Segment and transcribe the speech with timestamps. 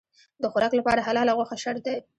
[0.41, 1.97] د خوراک لپاره حلاله غوښه شرط دی.